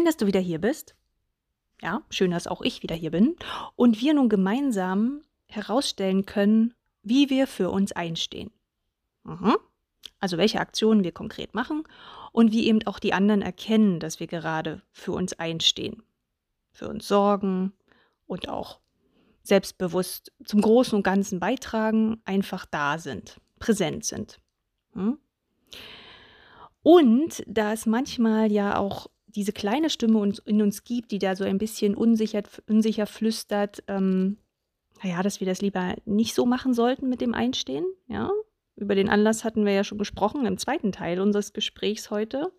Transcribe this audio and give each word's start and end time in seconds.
Schön, 0.00 0.06
dass 0.06 0.16
du 0.16 0.26
wieder 0.26 0.40
hier 0.40 0.58
bist. 0.58 0.94
Ja, 1.82 2.00
schön, 2.08 2.30
dass 2.30 2.46
auch 2.46 2.62
ich 2.62 2.82
wieder 2.82 2.94
hier 2.94 3.10
bin 3.10 3.36
und 3.76 4.00
wir 4.00 4.14
nun 4.14 4.30
gemeinsam 4.30 5.20
herausstellen 5.46 6.24
können, 6.24 6.72
wie 7.02 7.28
wir 7.28 7.46
für 7.46 7.68
uns 7.68 7.92
einstehen. 7.92 8.50
Mhm. 9.24 9.58
Also 10.18 10.38
welche 10.38 10.58
Aktionen 10.58 11.04
wir 11.04 11.12
konkret 11.12 11.52
machen 11.52 11.84
und 12.32 12.50
wie 12.50 12.66
eben 12.66 12.82
auch 12.86 12.98
die 12.98 13.12
anderen 13.12 13.42
erkennen, 13.42 14.00
dass 14.00 14.20
wir 14.20 14.26
gerade 14.26 14.80
für 14.90 15.12
uns 15.12 15.34
einstehen, 15.34 16.02
für 16.72 16.88
uns 16.88 17.06
sorgen 17.06 17.74
und 18.26 18.48
auch 18.48 18.80
selbstbewusst 19.42 20.32
zum 20.46 20.62
Großen 20.62 20.96
und 20.96 21.02
Ganzen 21.02 21.40
beitragen, 21.40 22.22
einfach 22.24 22.64
da 22.64 22.96
sind, 22.96 23.38
präsent 23.58 24.06
sind. 24.06 24.40
Hm? 24.94 25.18
Und 26.82 27.42
da 27.46 27.74
es 27.74 27.84
manchmal 27.84 28.50
ja 28.50 28.78
auch 28.78 29.08
diese 29.34 29.52
kleine 29.52 29.90
Stimme 29.90 30.32
in 30.44 30.62
uns 30.62 30.84
gibt, 30.84 31.12
die 31.12 31.18
da 31.18 31.36
so 31.36 31.44
ein 31.44 31.58
bisschen 31.58 31.94
unsicher, 31.94 32.42
unsicher 32.68 33.06
flüstert, 33.06 33.82
ähm, 33.88 34.38
naja, 35.02 35.22
dass 35.22 35.40
wir 35.40 35.46
das 35.46 35.62
lieber 35.62 35.96
nicht 36.04 36.34
so 36.34 36.46
machen 36.46 36.74
sollten 36.74 37.08
mit 37.08 37.20
dem 37.20 37.34
Einstehen. 37.34 37.86
Ja, 38.06 38.30
über 38.76 38.94
den 38.94 39.08
Anlass 39.08 39.44
hatten 39.44 39.64
wir 39.64 39.72
ja 39.72 39.84
schon 39.84 39.98
gesprochen 39.98 40.46
im 40.46 40.58
zweiten 40.58 40.92
Teil 40.92 41.20
unseres 41.20 41.52
Gesprächs 41.52 42.10
heute. 42.10 42.52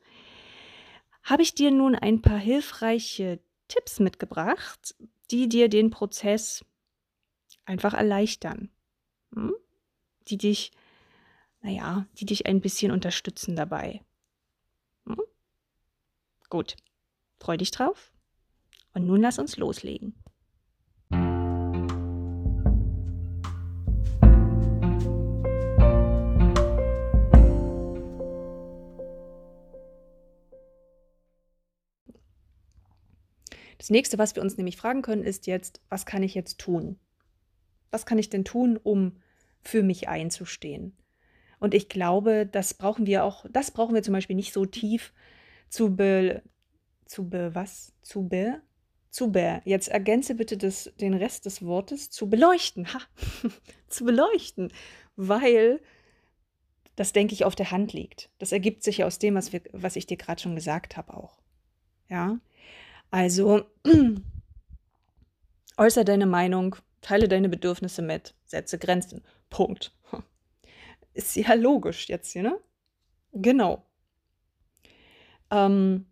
Habe 1.24 1.44
ich 1.44 1.54
dir 1.54 1.72
nun 1.72 1.96
ein 1.96 2.22
paar 2.22 2.40
hilfreiche 2.40 3.40
Tipps 3.68 4.00
mitgebracht, 4.00 4.96
die 5.30 5.48
dir 5.48 5.70
den 5.70 5.92
Prozess 5.92 6.66
einfach 7.66 7.94
erleichtern. 7.94 8.70
Hm? 9.34 9.54
Die 10.28 10.38
dich, 10.38 10.72
naja, 11.62 12.08
die 12.20 12.26
dich 12.26 12.48
ein 12.48 12.62
bisschen 12.62 12.92
unterstützen 12.92 13.56
dabei. 13.56 14.02
Hm? 15.06 15.18
Gut, 16.52 16.76
freu 17.40 17.56
dich 17.56 17.72
drauf. 17.72 18.12
Und 18.94 19.08
nun 19.08 19.22
lass 19.22 19.40
uns 19.40 19.56
loslegen. 19.56 20.14
Das 33.78 33.90
nächste, 33.90 34.18
was 34.18 34.36
wir 34.36 34.44
uns 34.44 34.58
nämlich 34.58 34.76
fragen 34.76 35.04
können, 35.04 35.24
ist 35.24 35.48
jetzt, 35.48 35.80
was 35.88 36.06
kann 36.06 36.22
ich 36.22 36.36
jetzt 36.36 36.60
tun? 36.60 37.00
Was 37.92 38.06
kann 38.06 38.20
ich 38.20 38.30
denn 38.30 38.44
tun, 38.44 38.76
um 38.76 39.22
für 39.62 39.84
mich 39.84 40.10
einzustehen? 40.10 40.98
Und 41.60 41.74
ich 41.74 41.88
glaube, 41.88 42.46
das 42.46 42.74
brauchen 42.74 43.06
wir 43.06 43.24
auch, 43.24 43.46
das 43.50 43.72
brauchen 43.72 43.96
wir 43.96 44.04
zum 44.04 44.14
Beispiel 44.14 44.36
nicht 44.36 44.52
so 44.52 44.66
tief 44.66 45.14
zu 45.72 45.96
be, 45.96 46.44
zu 47.06 47.28
be, 47.28 47.56
was? 47.56 47.94
Zu 48.02 48.28
be, 48.28 48.62
zu 49.10 49.32
be. 49.32 49.62
Jetzt 49.66 49.88
ergänze 49.88 50.36
bitte 50.36 50.58
das, 50.58 50.92
den 51.00 51.14
Rest 51.14 51.46
des 51.46 51.66
Wortes 51.66 52.12
zu 52.12 52.30
beleuchten. 52.30 52.94
Ha! 52.94 53.00
zu 53.88 54.04
beleuchten. 54.06 54.72
Weil 55.16 55.82
das, 56.98 57.14
denke 57.14 57.34
ich, 57.34 57.46
auf 57.46 57.56
der 57.56 57.72
Hand 57.72 57.94
liegt. 57.94 58.30
Das 58.38 58.52
ergibt 58.52 58.84
sich 58.84 58.98
ja 58.98 59.08
aus 59.08 59.18
dem, 59.18 59.36
was, 59.36 59.54
wir, 59.54 59.62
was 59.72 59.96
ich 59.96 60.06
dir 60.06 60.18
gerade 60.18 60.42
schon 60.42 60.56
gesagt 60.56 60.98
habe 60.98 61.14
auch. 61.16 61.40
Ja, 62.10 62.40
also, 63.10 63.66
äußere 65.78 66.06
deine 66.06 66.26
Meinung, 66.26 66.76
teile 67.00 67.30
deine 67.30 67.48
Bedürfnisse 67.48 68.02
mit, 68.02 68.36
setze 68.46 68.78
Grenzen. 68.78 69.24
Punkt. 69.50 69.94
Ist 71.14 71.36
ja 71.36 71.54
logisch 71.54 72.10
jetzt 72.10 72.32
hier, 72.32 72.44
ne? 72.44 72.60
Genau. 73.34 73.86
Ähm, 75.52 76.06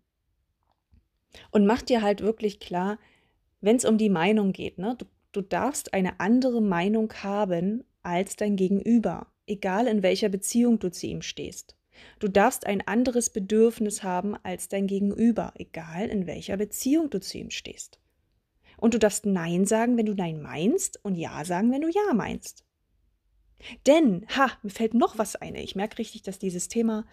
und 1.50 1.66
mach 1.66 1.82
dir 1.82 2.02
halt 2.02 2.20
wirklich 2.20 2.60
klar, 2.60 2.98
wenn 3.60 3.76
es 3.76 3.84
um 3.84 3.98
die 3.98 4.10
Meinung 4.10 4.52
geht, 4.52 4.78
ne? 4.78 4.96
Du, 4.96 5.06
du 5.32 5.40
darfst 5.42 5.94
eine 5.94 6.20
andere 6.20 6.60
Meinung 6.60 7.12
haben 7.22 7.84
als 8.02 8.36
dein 8.36 8.56
Gegenüber, 8.56 9.26
egal 9.46 9.86
in 9.86 10.02
welcher 10.02 10.28
Beziehung 10.28 10.78
du 10.78 10.90
zu 10.90 11.06
ihm 11.06 11.22
stehst. 11.22 11.76
Du 12.18 12.28
darfst 12.28 12.66
ein 12.66 12.86
anderes 12.86 13.30
Bedürfnis 13.30 14.02
haben 14.02 14.36
als 14.42 14.68
dein 14.68 14.86
Gegenüber, 14.86 15.52
egal 15.56 16.08
in 16.08 16.26
welcher 16.26 16.56
Beziehung 16.56 17.10
du 17.10 17.20
zu 17.20 17.38
ihm 17.38 17.50
stehst. 17.50 17.98
Und 18.78 18.94
du 18.94 18.98
darfst 18.98 19.26
Nein 19.26 19.66
sagen, 19.66 19.98
wenn 19.98 20.06
du 20.06 20.14
Nein 20.14 20.40
meinst 20.40 21.04
und 21.04 21.14
Ja 21.14 21.44
sagen, 21.44 21.70
wenn 21.70 21.82
du 21.82 21.88
Ja 21.88 22.14
meinst. 22.14 22.64
Denn, 23.86 24.26
ha, 24.34 24.50
mir 24.62 24.70
fällt 24.70 24.94
noch 24.94 25.18
was 25.18 25.36
ein. 25.36 25.54
Ich 25.54 25.76
merke 25.76 25.98
richtig, 25.98 26.22
dass 26.22 26.38
dieses 26.38 26.68
Thema 26.68 27.04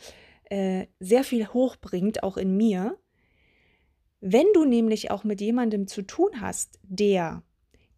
äh, 0.49 0.87
sehr 0.99 1.23
viel 1.23 1.47
hochbringt, 1.47 2.23
auch 2.23 2.37
in 2.37 2.55
mir. 2.55 2.97
Wenn 4.19 4.47
du 4.53 4.65
nämlich 4.65 5.11
auch 5.11 5.23
mit 5.23 5.41
jemandem 5.41 5.87
zu 5.87 6.01
tun 6.01 6.41
hast, 6.41 6.79
der 6.83 7.43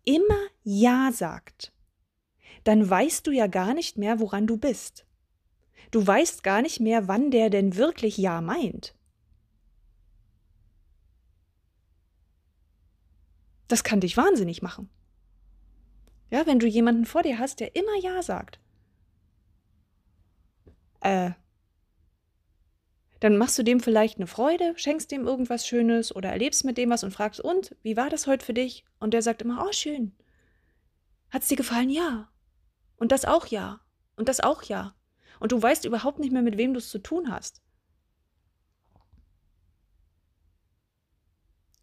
immer 0.04 0.48
Ja 0.64 1.12
sagt, 1.14 1.72
dann 2.64 2.90
weißt 2.90 3.26
du 3.26 3.32
ja 3.32 3.48
gar 3.48 3.74
nicht 3.74 3.98
mehr, 3.98 4.20
woran 4.20 4.48
du 4.48 4.58
bist. 4.58 5.06
Du 5.92 6.06
weißt 6.06 6.44
gar 6.44 6.62
nicht 6.62 6.80
mehr, 6.80 7.08
wann 7.08 7.32
der 7.32 7.50
denn 7.50 7.76
wirklich 7.76 8.18
Ja 8.18 8.42
meint. 8.42 8.96
Das 13.68 13.84
kann 13.84 14.02
dich 14.02 14.18
wahnsinnig 14.18 14.62
machen. 14.62 14.90
Ja, 16.32 16.46
wenn 16.46 16.59
du 16.59 16.68
jemanden 16.68 17.06
vor 17.06 17.24
dir 17.24 17.40
hast, 17.40 17.59
der 17.59 17.76
immer 17.76 17.96
Ja 18.02 18.22
sagt. 18.22 18.59
Äh, 21.02 21.32
dann 23.19 23.38
machst 23.38 23.57
du 23.57 23.63
dem 23.63 23.80
vielleicht 23.80 24.18
eine 24.18 24.28
Freude, 24.28 24.74
schenkst 24.78 25.12
dem 25.12 25.28
irgendwas 25.28 25.68
Schönes 25.68 26.16
oder 26.16 26.30
erlebst 26.30 26.63
mit 26.66 26.78
dem 26.78 26.90
was 26.90 27.03
und 27.03 27.12
fragst, 27.12 27.41
und, 27.41 27.75
wie 27.84 27.97
war 27.97 28.09
das 28.09 28.28
heute 28.28 28.46
für 28.46 28.53
dich? 28.53 28.85
Und 29.00 29.13
der 29.13 29.22
sagt 29.22 29.41
immer, 29.41 29.66
oh, 29.68 29.72
schön. 29.72 30.16
Hat's 31.29 31.47
dir 31.47 31.58
gefallen? 31.58 31.90
Ja. 31.90 32.31
Und 32.97 33.12
das 33.12 33.25
auch 33.25 33.47
ja. 33.47 33.81
Und 34.16 34.29
das 34.29 34.40
auch 34.40 34.63
ja 34.63 34.96
und 35.40 35.52
du 35.52 35.62
weißt 35.62 35.85
überhaupt 35.85 36.19
nicht 36.19 36.31
mehr, 36.31 36.41
mit 36.41 36.58
wem 36.58 36.74
du 36.74 36.79
es 36.79 36.90
zu 36.90 37.00
tun 37.00 37.31
hast. 37.31 37.62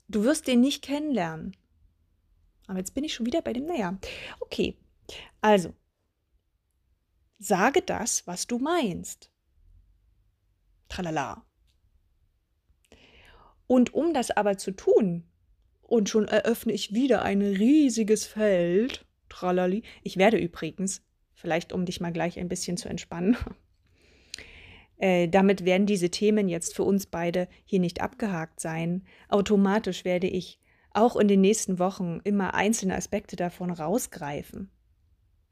Du 0.09 0.23
wirst 0.23 0.47
den 0.47 0.61
nicht 0.61 0.85
kennenlernen. 0.85 1.57
Aber 2.69 2.79
jetzt 2.79 2.95
bin 2.95 3.05
ich 3.05 3.15
schon 3.15 3.27
wieder 3.27 3.43
bei 3.43 3.53
dem 3.53 3.67
Naja. 3.67 3.99
Okay, 4.41 4.77
also, 5.41 5.75
sage 7.39 7.83
das, 7.83 8.27
was 8.27 8.47
du 8.47 8.59
meinst. 8.59 9.31
Tralala. 10.89 11.45
Und 13.67 13.95
um 13.95 14.15
das 14.15 14.31
aber 14.31 14.59
zu 14.59 14.71
tun, 14.73 15.25
und 15.83 16.09
schon 16.09 16.27
eröffne 16.27 16.73
ich 16.73 16.95
wieder 16.95 17.23
ein 17.23 17.43
riesiges 17.43 18.27
Feld, 18.27 19.07
tralali. 19.29 19.83
Ich 20.03 20.17
werde 20.17 20.37
übrigens 20.37 21.03
vielleicht 21.35 21.73
um 21.73 21.85
dich 21.85 22.01
mal 22.01 22.13
gleich 22.13 22.39
ein 22.39 22.49
bisschen 22.49 22.77
zu 22.77 22.89
entspannen. 22.89 23.37
Äh, 24.99 25.29
damit 25.29 25.67
werden 25.67 25.87
diese 25.87 26.09
Themen 26.09 26.49
jetzt 26.49 26.75
für 26.75 26.83
uns 26.83 27.05
beide 27.05 27.49
hier 27.67 27.81
nicht 27.81 28.01
abgehakt 28.01 28.61
sein. 28.61 29.05
Automatisch 29.29 30.07
werde 30.07 30.27
ich 30.27 30.59
auch 30.91 31.17
in 31.17 31.29
den 31.29 31.43
nächsten 31.43 31.79
Wochen 31.79 32.21
immer 32.25 32.55
einzelne 32.55 32.97
Aspekte 32.97 33.37
davon 33.37 33.71
rausgreifen, 33.71 34.71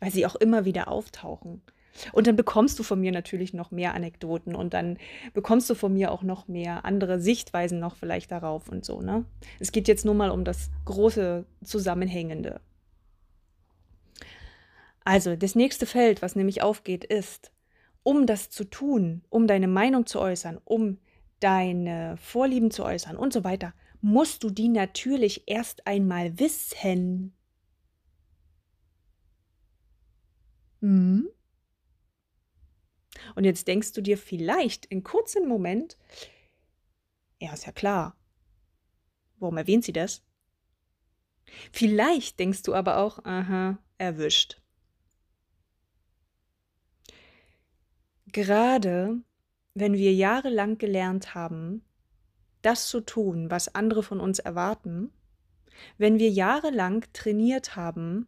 weil 0.01 0.11
sie 0.11 0.25
auch 0.25 0.35
immer 0.37 0.65
wieder 0.65 0.89
auftauchen. 0.89 1.61
Und 2.13 2.27
dann 2.27 2.37
bekommst 2.37 2.79
du 2.79 2.83
von 2.83 3.01
mir 3.01 3.13
natürlich 3.13 3.55
noch 3.55 3.71
mehr 3.71 3.95
Anekdoten 3.95 4.55
und 4.55 4.75
dann 4.75 4.99
bekommst 5.33 5.71
du 5.71 5.75
von 5.75 5.93
mir 5.93 6.11
auch 6.11 6.23
noch 6.23 6.49
mehr 6.49 6.85
andere 6.85 7.21
Sichtweisen 7.21 7.79
noch 7.79 7.97
vielleicht 7.97 8.31
darauf 8.31 8.69
und 8.69 8.85
so, 8.85 9.01
ne? 9.01 9.25
Es 9.61 9.73
geht 9.73 9.89
jetzt 9.89 10.05
nur 10.05 10.15
mal 10.15 10.31
um 10.31 10.45
das 10.45 10.71
große 10.87 11.45
Zusammenhängende. 11.63 12.61
Also 15.05 15.37
das 15.37 15.55
nächste 15.55 15.87
Feld, 15.87 16.23
was 16.23 16.35
nämlich 16.35 16.63
aufgeht, 16.63 17.05
ist, 17.05 17.53
um 18.03 18.27
das 18.27 18.51
zu 18.51 18.65
tun, 18.65 19.23
um 19.29 19.47
deine 19.47 19.69
Meinung 19.69 20.07
zu 20.07 20.21
äußern, 20.21 20.59
um 20.65 20.99
deine 21.41 22.17
Vorlieben 22.17 22.71
zu 22.71 22.85
äußern 22.85 23.17
und 23.17 23.33
so 23.33 23.45
weiter, 23.45 23.75
musst 24.01 24.45
du 24.45 24.51
die 24.51 24.69
natürlich 24.69 25.45
erst 25.47 25.87
einmal 25.87 26.39
wissen. 26.39 27.35
Hm? 30.81 31.29
Und 33.35 33.45
jetzt 33.45 33.69
denkst 33.69 33.93
du 33.93 34.01
dir 34.01 34.19
vielleicht 34.19 34.87
in 34.87 35.03
kurzem 35.03 35.49
Moment, 35.49 35.97
ja, 37.41 37.53
ist 37.53 37.67
ja 37.67 37.73
klar. 37.73 38.17
Warum 39.39 39.57
erwähnt 39.57 39.85
sie 39.85 39.93
das? 39.93 40.23
Vielleicht 41.73 42.39
denkst 42.39 42.63
du 42.63 42.75
aber 42.75 42.99
auch, 42.99 43.25
aha, 43.25 43.79
erwischt. 43.99 44.61
Gerade 48.27 49.23
wenn 49.75 49.95
wir 49.95 50.13
jahrelang 50.13 50.79
gelernt 50.79 51.35
haben, 51.35 51.85
das 52.63 52.89
zu 52.89 53.01
tun, 53.01 53.51
was 53.51 53.75
andere 53.75 54.03
von 54.03 54.21
uns 54.21 54.39
erwarten, 54.39 55.13
wenn 55.99 56.19
wir 56.19 56.31
jahrelang 56.31 57.05
trainiert 57.13 57.77
haben, 57.77 58.27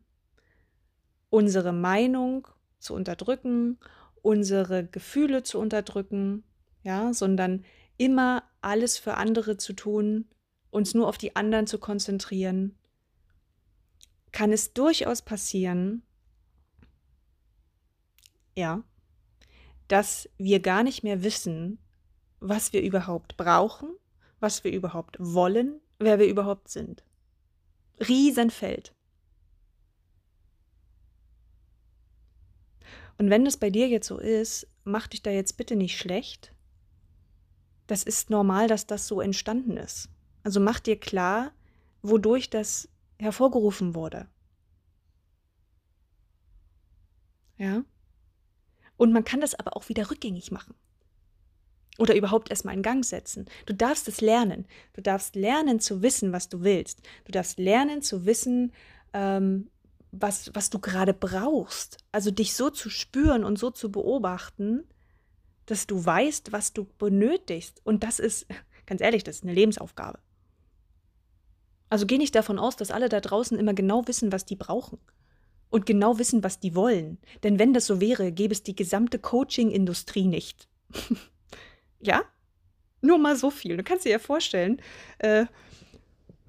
unsere 1.31 1.73
Meinung 1.73 2.47
zu 2.79 2.95
unterdrücken, 2.95 3.79
unsere 4.27 4.85
Gefühle 4.85 5.45
zu 5.45 5.61
unterdrücken, 5.61 6.43
ja, 6.83 7.15
sondern 7.15 7.65
immer 7.97 8.43
alles 8.61 8.99
für 8.99 9.15
andere 9.15 9.57
zu 9.57 9.73
tun, 9.73 10.27
uns 10.71 10.95
nur 10.95 11.07
auf 11.07 11.17
die 11.17 11.37
anderen 11.37 11.69
zu 11.69 11.79
konzentrieren, 11.79 12.77
kann 14.33 14.53
es 14.53 14.73
durchaus 14.73 15.23
passieren, 15.23 16.03
ja, 18.57 18.83
dass 19.87 20.29
wir 20.39 20.59
gar 20.59 20.83
nicht 20.83 21.05
mehr 21.05 21.23
wissen, 21.23 21.79
was 22.41 22.73
wir 22.73 22.83
überhaupt 22.83 23.37
brauchen, 23.37 23.91
was 24.41 24.65
wir 24.65 24.73
überhaupt 24.73 25.17
wollen, 25.21 25.81
wer 26.01 26.19
wir 26.19 26.27
überhaupt 26.27 26.69
sind. 26.69 27.05
Riesenfeld. 28.01 28.93
Und 33.19 33.31
wenn 33.31 33.45
das 33.45 33.57
bei 33.57 33.71
dir 33.71 33.89
jetzt 33.89 34.07
so 34.07 34.19
ist, 34.19 34.67
mach 34.85 35.07
dich 35.07 35.23
da 35.23 35.31
jetzt 35.31 35.57
bitte 35.57 35.77
nicht 35.77 35.99
schlecht. 35.99 36.53
Das 37.87 38.03
ist 38.03 38.31
normal, 38.31 38.69
dass 38.69 38.87
das 38.87 39.07
so 39.07 39.21
entstanden 39.21 39.77
ist. 39.77 40.09
Also 40.43 40.61
mach 40.61 40.81
dir 40.81 40.99
klar, 40.99 41.53
wodurch 42.03 42.51
das 42.51 42.89
hervorgerufen 43.19 43.95
wurde. 43.95 44.29
Ja? 47.59 47.85
Und 48.97 49.13
man 49.13 49.25
kann 49.25 49.41
das 49.41 49.55
aber 49.55 49.77
auch 49.77 49.89
wieder 49.89 50.11
rückgängig 50.11 50.51
machen. 50.51 50.75
Oder 51.99 52.15
überhaupt 52.15 52.51
erstmal 52.51 52.75
in 52.75 52.83
Gang 52.83 53.05
setzen. 53.05 53.47
Du 53.65 53.73
darfst 53.73 54.07
es 54.09 54.21
lernen. 54.21 54.67
Du 54.93 55.01
darfst 55.01 55.35
lernen 55.35 55.81
zu 55.81 56.03
wissen, 56.03 56.33
was 56.33 56.49
du 56.49 56.63
willst. 56.63 57.01
Du 57.25 57.33
darfst 57.33 57.59
lernen 57.59 58.03
zu 58.03 58.27
wissen, 58.27 58.73
ähm, 59.15 59.71
was, 60.21 60.51
was 60.55 60.71
du 60.71 60.79
gerade 60.79 61.15
brauchst. 61.15 61.99
Also 62.13 62.31
dich 62.31 62.55
so 62.55 62.71
zu 62.71 62.91
spüren 62.91 63.45
und 63.45 63.59
so 63.59 63.71
zu 63.71 63.91
beobachten, 63.91 64.85
dass 65.67 65.87
du 65.87 66.05
weißt, 66.05 66.53
was 66.53 66.73
du 66.73 66.85
benötigst. 66.99 67.81
Und 67.85 68.03
das 68.05 68.19
ist, 68.19 68.47
ganz 68.87 69.01
ehrlich, 69.01 69.25
das 69.25 69.37
ist 69.37 69.43
eine 69.43 69.55
Lebensaufgabe. 69.55 70.19
Also 71.89 72.07
geh 72.07 72.19
nicht 72.19 72.35
davon 72.35 72.59
aus, 72.59 72.77
dass 72.77 72.91
alle 72.91 73.09
da 73.09 73.21
draußen 73.21 73.59
immer 73.59 73.75
genau 73.75 74.07
wissen, 74.07 74.33
was 74.33 74.45
die 74.45 74.57
brauchen. 74.57 74.99
Und 75.69 75.87
genau 75.87 76.19
wissen, 76.19 76.45
was 76.45 76.61
die 76.61 76.75
wollen. 76.75 77.19
Denn 77.43 77.59
wenn 77.59 77.75
das 77.75 77.87
so 77.87 78.01
wäre, 78.01 78.33
gäbe 78.33 78.53
es 78.53 78.63
die 78.63 78.77
gesamte 78.77 79.19
Coaching-Industrie 79.19 80.27
nicht. 80.27 80.69
ja? 82.01 82.23
Nur 83.01 83.19
mal 83.19 83.37
so 83.37 83.51
viel. 83.51 83.77
Du 83.77 83.83
kannst 83.83 84.05
dir 84.05 84.11
ja 84.11 84.19
vorstellen, 84.19 84.81
äh, 85.19 85.47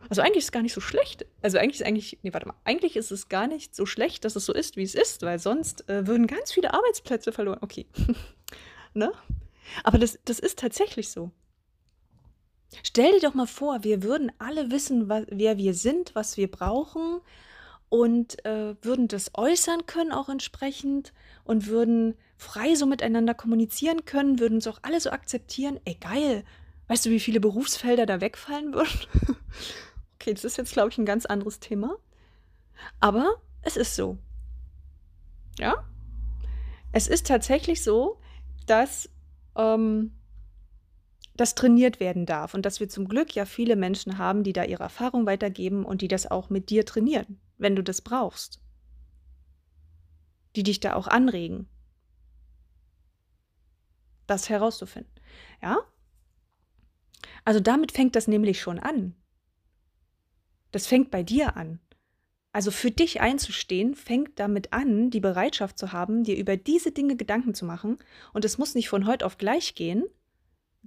also 0.10 0.22
eigentlich 0.22 0.38
ist 0.38 0.46
es 0.46 0.52
gar 0.52 0.62
nicht 0.62 0.74
so 0.74 0.82
schlecht. 0.82 1.26
Also 1.42 1.58
eigentlich 1.58 1.82
ist 1.82 1.86
eigentlich, 1.86 2.20
nee, 2.24 2.34
warte 2.34 2.48
mal, 2.48 2.56
eigentlich 2.64 2.96
ist 2.96 3.12
es 3.12 3.30
gar 3.30 3.48
nicht 3.48 3.76
so 3.76 3.86
schlecht, 3.86 4.26
dass 4.26 4.36
es 4.36 4.46
so 4.46 4.54
ist, 4.54 4.78
wie 4.78 4.84
es 4.84 4.96
ist, 4.96 5.22
weil 5.22 5.40
sonst 5.40 5.90
äh, 5.90 6.08
würden 6.08 6.28
ganz 6.28 6.52
viele 6.52 6.74
Arbeitsplätze 6.74 7.32
verloren. 7.32 7.60
Okay. 7.62 7.86
ne? 8.94 9.12
Aber 9.84 9.98
das, 9.98 10.20
das 10.26 10.40
ist 10.40 10.60
tatsächlich 10.60 11.10
so. 11.10 11.32
Stell 12.84 13.14
dir 13.14 13.22
doch 13.22 13.34
mal 13.34 13.48
vor, 13.48 13.84
wir 13.84 14.04
würden 14.04 14.32
alle 14.40 14.72
wissen, 14.72 15.10
wer 15.10 15.58
wir 15.58 15.74
sind, 15.74 16.16
was 16.16 16.38
wir 16.38 16.50
brauchen 16.52 17.22
und 17.90 18.44
äh, 18.46 18.76
würden 18.82 19.08
das 19.08 19.32
äußern 19.34 19.86
können 19.86 20.12
auch 20.12 20.30
entsprechend 20.30 21.14
und 21.46 21.68
würden 21.68 22.16
frei 22.38 22.76
so 22.76 22.86
miteinander 22.86 23.34
kommunizieren 23.34 24.06
können, 24.06 24.40
würden 24.40 24.60
es 24.60 24.68
auch 24.68 24.80
alle 24.82 25.00
so 25.00 25.10
akzeptieren. 25.12 25.80
Ey, 25.86 25.96
geil. 25.96 26.44
Weißt 26.88 27.06
du, 27.06 27.10
wie 27.10 27.20
viele 27.20 27.40
Berufsfelder 27.40 28.06
da 28.06 28.22
wegfallen 28.22 28.74
würden? 28.74 29.00
Okay, 30.20 30.34
das 30.34 30.44
ist 30.44 30.58
jetzt, 30.58 30.74
glaube 30.74 30.90
ich, 30.90 30.98
ein 30.98 31.06
ganz 31.06 31.26
anderes 31.26 31.60
Thema. 31.60 31.96
Aber 33.00 33.36
es 33.62 33.78
ist 33.78 33.96
so. 33.96 34.18
Ja? 35.60 35.86
Es 36.92 37.08
ist 37.08 37.28
tatsächlich 37.28 37.84
so, 37.84 38.20
dass 38.66 39.10
ähm, 39.56 40.12
das 41.36 41.54
trainiert 41.54 42.00
werden 42.00 42.26
darf 42.26 42.56
und 42.56 42.66
dass 42.66 42.80
wir 42.80 42.90
zum 42.90 43.08
Glück 43.08 43.36
ja 43.36 43.46
viele 43.46 43.76
Menschen 43.76 44.18
haben, 44.18 44.44
die 44.44 44.54
da 44.54 44.64
ihre 44.64 44.84
Erfahrung 44.84 45.26
weitergeben 45.28 45.86
und 45.86 46.02
die 46.02 46.08
das 46.08 46.30
auch 46.30 46.50
mit 46.50 46.70
dir 46.72 46.86
trainieren, 46.86 47.40
wenn 47.58 47.76
du 47.76 47.84
das 47.84 48.02
brauchst. 48.02 48.60
Die 50.56 50.64
dich 50.64 50.80
da 50.80 50.96
auch 50.96 51.08
anregen, 51.08 51.70
das 54.26 54.50
herauszufinden. 54.50 55.14
Ja? 55.62 55.78
Also 57.46 57.60
damit 57.60 57.92
fängt 57.92 58.16
das 58.16 58.28
nämlich 58.28 58.60
schon 58.60 58.80
an. 58.80 59.16
Das 60.72 60.88
fängt 60.88 61.12
bei 61.12 61.24
dir 61.24 61.56
an. 61.58 61.80
Also 62.52 62.72
für 62.72 62.92
dich 62.92 63.22
einzustehen, 63.22 63.94
fängt 63.94 64.40
damit 64.40 64.74
an, 64.74 65.10
die 65.10 65.20
Bereitschaft 65.20 65.78
zu 65.78 65.92
haben, 65.92 66.24
dir 66.24 66.38
über 66.38 66.58
diese 66.58 66.92
Dinge 66.92 67.16
Gedanken 67.16 67.54
zu 67.54 67.66
machen. 67.66 67.98
Und 68.34 68.46
es 68.46 68.58
muss 68.58 68.74
nicht 68.74 68.90
von 68.90 69.06
heute 69.06 69.26
auf 69.26 69.38
gleich 69.38 69.76
gehen, 69.76 70.06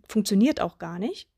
funktioniert 0.08 0.60
auch 0.60 0.78
gar 0.78 0.98
nicht, 0.98 1.28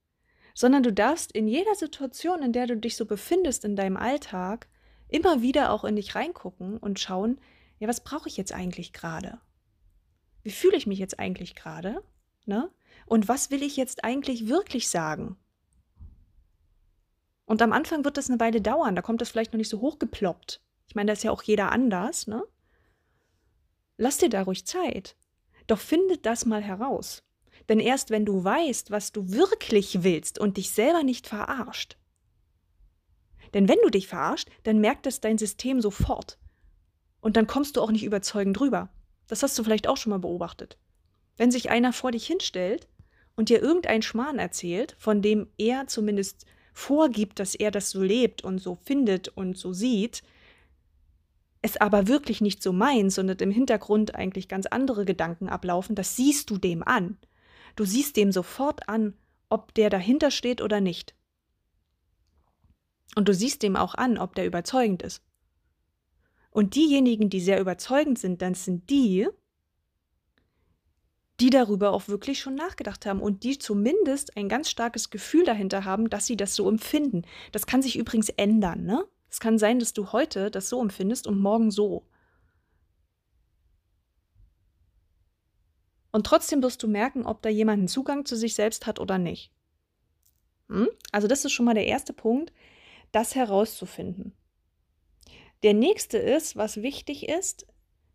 sondern 0.55 0.83
du 0.83 0.93
darfst 0.93 1.33
in 1.33 1.49
jeder 1.49 1.75
Situation, 1.75 2.43
in 2.43 2.53
der 2.53 2.67
du 2.67 2.77
dich 2.77 2.97
so 2.97 3.05
befindest 3.05 3.65
in 3.65 3.77
deinem 3.77 3.97
Alltag, 3.97 4.69
immer 5.09 5.43
wieder 5.43 5.71
auch 5.71 5.85
in 5.85 5.97
dich 5.97 6.15
reingucken 6.15 6.79
und 6.79 6.99
schauen, 6.99 7.39
ja, 7.79 7.89
was 7.89 8.03
brauche 8.03 8.29
ich 8.29 8.37
jetzt 8.37 8.53
eigentlich 8.53 8.93
gerade? 8.93 9.41
Wie 10.43 10.51
fühle 10.51 10.77
ich 10.77 10.87
mich 10.87 10.99
jetzt 10.99 11.19
eigentlich 11.19 11.55
gerade? 11.55 12.03
Ne? 12.47 12.71
Und 13.07 13.29
was 13.29 13.51
will 13.51 13.63
ich 13.63 13.77
jetzt 13.77 14.05
eigentlich 14.05 14.49
wirklich 14.49 14.89
sagen? 14.89 15.37
Und 17.53 17.61
am 17.61 17.75
Anfang 17.75 18.03
wird 18.07 18.17
das 18.17 18.31
eine 18.31 18.41
Weile 18.41 18.63
dauern, 18.63 18.97
da 18.97 19.03
kommt 19.03 19.21
das 19.21 19.29
vielleicht 19.29 19.53
noch 19.53 19.59
nicht 19.59 19.69
so 19.69 19.83
hochgeploppt. 19.83 20.63
Ich 20.89 20.95
meine, 20.95 21.09
da 21.09 21.13
ist 21.13 21.23
ja 21.23 21.31
auch 21.31 21.43
jeder 21.43 21.71
anders, 21.71 22.27
ne? 22.27 22.43
Lass 23.99 24.17
dir 24.17 24.31
da 24.31 24.41
ruhig 24.41 24.65
Zeit. 24.65 25.17
Doch 25.67 25.79
finde 25.79 26.17
das 26.17 26.47
mal 26.47 26.63
heraus. 26.63 27.25
Denn 27.69 27.79
erst 27.79 28.09
wenn 28.09 28.25
du 28.25 28.43
weißt, 28.43 28.91
was 28.91 29.13
du 29.13 29.33
wirklich 29.33 30.03
willst 30.03 30.39
und 30.39 30.57
dich 30.57 30.71
selber 30.71 31.03
nicht 31.03 31.27
verarscht, 31.27 31.99
denn 33.53 33.69
wenn 33.69 33.81
du 33.83 33.91
dich 33.91 34.09
verarscht, 34.09 34.49
dann 34.63 34.79
merkt 34.79 35.07
es 35.07 35.21
dein 35.21 35.37
System 35.37 35.83
sofort. 35.83 36.39
Und 37.21 37.37
dann 37.37 37.47
kommst 37.47 37.77
du 37.77 37.83
auch 37.83 37.91
nicht 37.91 38.05
überzeugend 38.05 38.59
rüber. 38.63 38.89
Das 39.27 39.43
hast 39.43 39.59
du 39.59 39.63
vielleicht 39.63 39.89
auch 39.89 39.99
schon 39.99 40.09
mal 40.09 40.21
beobachtet. 40.21 40.79
Wenn 41.37 41.51
sich 41.51 41.69
einer 41.69 41.93
vor 41.93 42.13
dich 42.13 42.27
hinstellt 42.27 42.89
und 43.37 43.51
dir 43.51 43.61
irgendeinen 43.61 44.01
Schmarrn 44.01 44.39
erzählt, 44.39 44.97
von 44.99 45.21
dem 45.21 45.53
er 45.59 45.87
zumindest 45.87 46.47
vorgibt, 46.73 47.39
dass 47.39 47.55
er 47.55 47.71
das 47.71 47.91
so 47.91 48.03
lebt 48.03 48.43
und 48.43 48.59
so 48.59 48.75
findet 48.75 49.29
und 49.29 49.57
so 49.57 49.73
sieht, 49.73 50.23
es 51.63 51.77
aber 51.77 52.09
wirklich 52.09 52.41
nicht 52.41 52.63
so 52.63 52.73
meint, 52.73 53.13
sondern 53.13 53.39
im 53.39 53.51
Hintergrund 53.51 54.15
eigentlich 54.15 54.49
ganz 54.49 54.67
andere 54.67 55.05
Gedanken 55.05 55.49
ablaufen, 55.49 55.95
das 55.95 56.17
siehst 56.17 56.51
du 56.51 56.59
dem 56.59 56.83
an. 56.83 57.19
Du 57.77 57.85
siehst 57.85 58.17
dem 58.17 58.33
sofort 58.33 58.89
an, 58.89 59.15
ob 59.49 59.73
der 59.75 59.89
dahinter 59.89 60.31
steht 60.31 60.61
oder 60.61 60.81
nicht. 60.81 61.15
Und 63.15 63.29
du 63.29 63.35
siehst 63.35 63.63
dem 63.63 63.77
auch 63.77 63.95
an, 63.95 64.19
ob 64.19 64.35
der 64.35 64.47
überzeugend 64.47 65.03
ist. 65.03 65.23
Und 66.51 66.75
diejenigen, 66.75 67.31
die 67.31 67.41
sehr 67.41 67.61
überzeugend 67.61 68.19
sind, 68.19 68.43
dann 68.43 68.55
sind 68.55 68.91
die, 68.91 69.29
die 71.41 71.51
darüber 71.51 71.93
auch 71.93 72.09
wirklich 72.09 72.41
schon 72.41 72.55
nachgedacht 72.55 73.07
haben 73.07 73.21
und 73.21 73.43
die 73.43 73.59
zumindest 73.59 74.37
ein 74.37 74.49
ganz 74.49 74.71
starkes 74.71 75.11
Gefühl 75.11 75.45
dahinter 75.45 75.85
haben, 75.85 76.11
dass 76.11 76.27
sie 76.27 76.37
das 76.37 76.55
so 76.55 76.69
empfinden. 76.69 77.23
Das 77.53 77.67
kann 77.67 77.83
sich 77.83 77.99
übrigens 77.99 78.29
ändern, 78.29 78.85
ne? 78.85 79.05
Es 79.31 79.41
kann 79.41 79.59
sein, 79.59 79.79
dass 79.79 79.95
du 79.95 80.13
heute 80.13 80.51
das 80.51 80.69
so 80.69 80.83
empfindest 80.83 81.27
und 81.27 81.41
morgen 81.41 81.71
so. 81.71 82.07
Und 86.11 86.27
trotzdem 86.27 86.63
wirst 86.63 86.83
du 86.83 86.89
merken, 86.89 87.25
ob 87.25 87.41
da 87.41 87.49
jemand 87.49 87.79
einen 87.79 87.89
Zugang 87.89 88.27
zu 88.27 88.37
sich 88.37 88.55
selbst 88.55 88.87
hat 88.87 89.01
oder 89.01 89.17
nicht. 89.17 89.51
Hm? 90.69 90.89
Also 91.11 91.27
das 91.27 91.45
ist 91.47 91.53
schon 91.53 91.65
mal 91.65 91.75
der 91.75 91.87
erste 91.87 92.13
Punkt, 92.13 92.53
das 93.11 93.35
herauszufinden. 93.35 94.37
Der 95.63 95.75
nächste 95.75 96.19
ist, 96.19 96.57
was 96.57 96.83
wichtig 96.83 97.29
ist, 97.29 97.67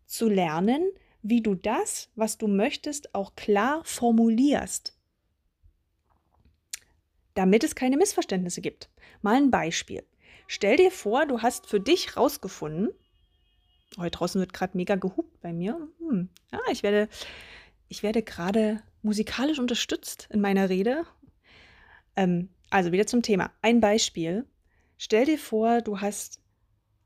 zu 0.06 0.28
lernen, 0.28 0.88
wie 1.22 1.42
du 1.42 1.54
das, 1.54 2.10
was 2.14 2.38
du 2.38 2.48
möchtest, 2.48 3.14
auch 3.14 3.34
klar 3.36 3.82
formulierst, 3.84 4.96
damit 7.34 7.64
es 7.64 7.74
keine 7.74 7.96
Missverständnisse 7.96 8.60
gibt. 8.60 8.90
Mal 9.22 9.36
ein 9.36 9.50
Beispiel. 9.50 10.04
Stell 10.46 10.76
dir 10.76 10.90
vor, 10.90 11.26
du 11.26 11.42
hast 11.42 11.66
für 11.66 11.80
dich 11.80 12.16
rausgefunden, 12.16 12.90
heute 13.96 14.16
oh, 14.16 14.18
draußen 14.18 14.40
wird 14.40 14.52
gerade 14.52 14.76
mega 14.76 14.96
gehupt 14.96 15.40
bei 15.40 15.52
mir. 15.52 15.88
Hm, 15.98 16.28
ja, 16.52 16.60
ich 16.70 16.82
werde, 16.82 17.08
ich 17.88 18.02
werde 18.02 18.22
gerade 18.22 18.82
musikalisch 19.02 19.58
unterstützt 19.58 20.28
in 20.30 20.40
meiner 20.40 20.68
Rede. 20.68 21.04
Ähm, 22.16 22.50
also 22.70 22.92
wieder 22.92 23.06
zum 23.06 23.22
Thema. 23.22 23.50
Ein 23.62 23.80
Beispiel. 23.80 24.46
Stell 24.98 25.24
dir 25.24 25.38
vor, 25.38 25.80
du 25.80 26.00
hast 26.00 26.40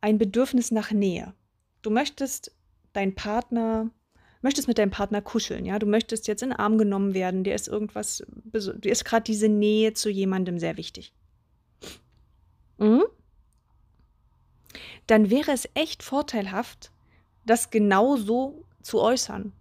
ein 0.00 0.18
Bedürfnis 0.18 0.70
nach 0.70 0.90
Nähe. 0.90 1.34
Du 1.82 1.90
möchtest 1.90 2.54
deinen 2.92 3.14
Partner 3.14 3.90
möchtest 4.42 4.68
mit 4.68 4.78
deinem 4.78 4.90
Partner 4.90 5.22
kuscheln, 5.22 5.64
ja, 5.64 5.78
du 5.78 5.86
möchtest 5.86 6.28
jetzt 6.28 6.42
in 6.42 6.50
den 6.50 6.58
Arm 6.58 6.78
genommen 6.78 7.14
werden, 7.14 7.44
dir 7.44 7.54
ist 7.54 7.68
irgendwas, 7.68 8.24
dir 8.44 8.92
ist 8.92 9.04
gerade 9.04 9.24
diese 9.24 9.48
Nähe 9.48 9.94
zu 9.94 10.10
jemandem 10.10 10.58
sehr 10.58 10.76
wichtig. 10.76 11.12
Mhm. 12.78 13.04
Dann 15.06 15.30
wäre 15.30 15.52
es 15.52 15.68
echt 15.74 16.02
vorteilhaft, 16.02 16.90
das 17.46 17.70
genau 17.70 18.16
so 18.16 18.64
zu 18.82 19.00
äußern. 19.00 19.52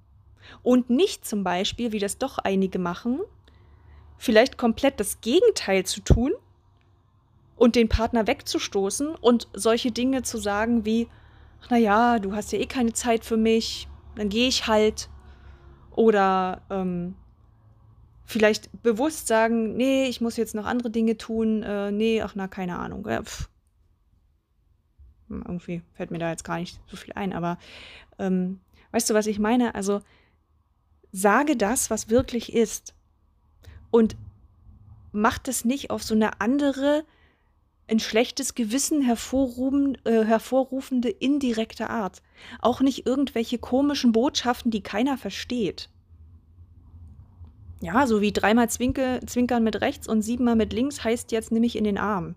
Und 0.63 0.89
nicht 0.89 1.25
zum 1.25 1.43
Beispiel, 1.43 1.91
wie 1.91 1.99
das 1.99 2.17
doch 2.17 2.37
einige 2.39 2.79
machen, 2.79 3.19
vielleicht 4.17 4.57
komplett 4.57 4.99
das 4.99 5.21
Gegenteil 5.21 5.85
zu 5.85 6.01
tun 6.01 6.33
und 7.55 7.75
den 7.75 7.89
Partner 7.89 8.27
wegzustoßen 8.27 9.15
und 9.15 9.47
solche 9.53 9.91
Dinge 9.91 10.23
zu 10.23 10.37
sagen 10.37 10.85
wie, 10.85 11.07
naja, 11.69 12.19
du 12.19 12.33
hast 12.33 12.51
ja 12.51 12.59
eh 12.59 12.65
keine 12.65 12.93
Zeit 12.93 13.23
für 13.23 13.37
mich, 13.37 13.87
dann 14.15 14.29
gehe 14.29 14.47
ich 14.47 14.67
halt. 14.67 15.09
Oder 15.91 16.61
ähm, 16.69 17.15
vielleicht 18.23 18.81
bewusst 18.81 19.27
sagen, 19.27 19.75
nee, 19.75 20.05
ich 20.05 20.21
muss 20.21 20.37
jetzt 20.37 20.55
noch 20.55 20.65
andere 20.65 20.89
Dinge 20.89 21.17
tun, 21.17 21.63
äh, 21.63 21.91
nee, 21.91 22.21
ach 22.21 22.35
na, 22.35 22.47
keine 22.47 22.79
Ahnung. 22.79 23.05
Hm, 25.27 25.43
irgendwie 25.45 25.81
fällt 25.93 26.11
mir 26.11 26.19
da 26.19 26.29
jetzt 26.29 26.43
gar 26.43 26.57
nicht 26.59 26.79
so 26.87 26.95
viel 26.95 27.13
ein, 27.13 27.33
aber 27.33 27.57
ähm, 28.19 28.61
weißt 28.91 29.09
du, 29.09 29.13
was 29.13 29.27
ich 29.27 29.39
meine? 29.39 29.75
Also 29.75 30.01
sage 31.11 31.57
das, 31.57 31.89
was 31.89 32.09
wirklich 32.09 32.53
ist. 32.53 32.95
Und 33.91 34.15
mach 35.11 35.37
das 35.37 35.65
nicht 35.65 35.89
auf 35.89 36.03
so 36.03 36.15
eine 36.15 36.39
andere, 36.39 37.03
ein 37.91 37.99
schlechtes 37.99 38.55
Gewissen 38.55 39.01
hervorrufen, 39.01 39.97
äh, 40.05 40.23
hervorrufende 40.23 41.09
indirekte 41.09 41.89
Art. 41.89 42.21
Auch 42.61 42.79
nicht 42.79 43.05
irgendwelche 43.05 43.59
komischen 43.59 44.13
Botschaften, 44.13 44.71
die 44.71 44.81
keiner 44.81 45.17
versteht. 45.17 45.89
Ja, 47.81 48.07
so 48.07 48.21
wie 48.21 48.31
dreimal 48.31 48.69
Zwinke, 48.69 49.19
Zwinkern 49.25 49.63
mit 49.63 49.81
rechts 49.81 50.07
und 50.07 50.21
siebenmal 50.21 50.55
mit 50.55 50.71
links 50.71 51.03
heißt 51.03 51.31
jetzt 51.31 51.51
nimm 51.51 51.61
mich 51.61 51.75
in 51.75 51.83
den 51.83 51.97
Arm. 51.97 52.35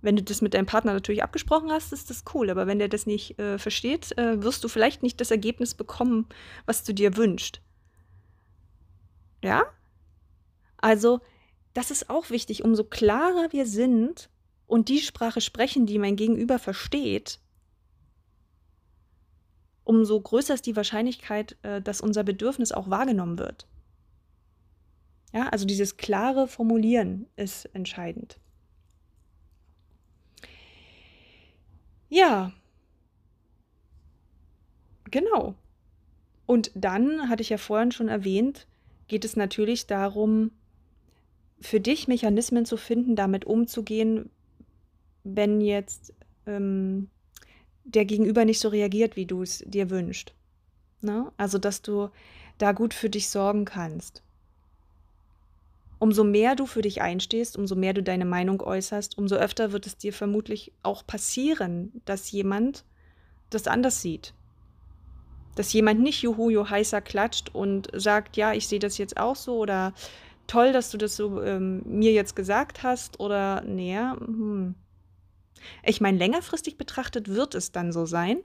Wenn 0.00 0.16
du 0.16 0.22
das 0.22 0.42
mit 0.42 0.54
deinem 0.54 0.66
Partner 0.66 0.92
natürlich 0.92 1.22
abgesprochen 1.22 1.72
hast, 1.72 1.92
ist 1.92 2.10
das 2.10 2.24
cool. 2.34 2.50
Aber 2.50 2.66
wenn 2.66 2.78
der 2.78 2.88
das 2.88 3.06
nicht 3.06 3.38
äh, 3.38 3.58
versteht, 3.58 4.16
äh, 4.16 4.42
wirst 4.42 4.62
du 4.62 4.68
vielleicht 4.68 5.02
nicht 5.02 5.20
das 5.20 5.30
Ergebnis 5.30 5.74
bekommen, 5.74 6.26
was 6.66 6.84
du 6.84 6.92
dir 6.92 7.16
wünschst. 7.16 7.62
Ja? 9.42 9.64
Also, 10.76 11.20
das 11.72 11.90
ist 11.90 12.10
auch 12.10 12.30
wichtig. 12.30 12.62
Umso 12.62 12.84
klarer 12.84 13.48
wir 13.50 13.66
sind 13.66 14.28
und 14.66 14.88
die 14.88 15.00
Sprache 15.00 15.40
sprechen, 15.40 15.86
die 15.86 15.98
mein 15.98 16.16
Gegenüber 16.16 16.58
versteht, 16.58 17.38
umso 19.84 20.20
größer 20.20 20.54
ist 20.54 20.66
die 20.66 20.76
Wahrscheinlichkeit, 20.76 21.56
äh, 21.62 21.80
dass 21.82 22.00
unser 22.00 22.24
Bedürfnis 22.24 22.72
auch 22.72 22.90
wahrgenommen 22.90 23.38
wird. 23.38 23.66
Ja, 25.32 25.48
also 25.48 25.66
dieses 25.66 25.96
klare 25.96 26.46
Formulieren 26.46 27.26
ist 27.36 27.66
entscheidend. 27.74 28.38
Ja, 32.08 32.52
genau. 35.10 35.54
Und 36.46 36.70
dann, 36.74 37.28
hatte 37.28 37.42
ich 37.42 37.48
ja 37.48 37.58
vorhin 37.58 37.90
schon 37.90 38.08
erwähnt, 38.08 38.66
geht 39.08 39.24
es 39.24 39.34
natürlich 39.34 39.86
darum, 39.86 40.52
für 41.60 41.80
dich 41.80 42.06
Mechanismen 42.06 42.66
zu 42.66 42.76
finden, 42.76 43.16
damit 43.16 43.44
umzugehen, 43.44 44.30
wenn 45.24 45.60
jetzt 45.60 46.12
ähm, 46.46 47.08
der 47.84 48.04
Gegenüber 48.04 48.44
nicht 48.44 48.60
so 48.60 48.68
reagiert, 48.68 49.16
wie 49.16 49.26
du 49.26 49.42
es 49.42 49.64
dir 49.66 49.90
wünschst. 49.90 50.34
Ne? 51.00 51.32
Also, 51.36 51.58
dass 51.58 51.82
du 51.82 52.10
da 52.58 52.72
gut 52.72 52.94
für 52.94 53.10
dich 53.10 53.28
sorgen 53.28 53.64
kannst. 53.64 54.22
Umso 55.98 56.24
mehr 56.24 56.54
du 56.54 56.66
für 56.66 56.82
dich 56.82 57.02
einstehst, 57.02 57.56
umso 57.56 57.76
mehr 57.76 57.94
du 57.94 58.02
deine 58.02 58.24
Meinung 58.24 58.60
äußerst, 58.60 59.16
umso 59.16 59.36
öfter 59.36 59.72
wird 59.72 59.86
es 59.86 59.96
dir 59.96 60.12
vermutlich 60.12 60.72
auch 60.82 61.06
passieren, 61.06 61.92
dass 62.04 62.30
jemand 62.30 62.84
das 63.50 63.66
anders 63.66 64.02
sieht. 64.02 64.34
Dass 65.56 65.72
jemand 65.72 66.00
nicht 66.00 66.22
juhu, 66.22 66.50
jo 66.50 66.68
heißer 66.68 67.00
klatscht 67.00 67.54
und 67.54 67.88
sagt, 67.94 68.36
ja, 68.36 68.52
ich 68.52 68.66
sehe 68.68 68.80
das 68.80 68.98
jetzt 68.98 69.16
auch 69.16 69.36
so 69.36 69.58
oder 69.58 69.94
toll, 70.46 70.72
dass 70.72 70.90
du 70.90 70.98
das 70.98 71.16
so 71.16 71.42
ähm, 71.42 71.82
mir 71.86 72.12
jetzt 72.12 72.34
gesagt 72.34 72.82
hast 72.82 73.20
oder 73.20 73.62
näher. 73.62 74.16
Hm. 74.18 74.74
Ich 75.82 76.00
meine, 76.00 76.18
längerfristig 76.18 76.76
betrachtet 76.76 77.28
wird 77.28 77.54
es 77.54 77.72
dann 77.72 77.92
so 77.92 78.06
sein, 78.06 78.42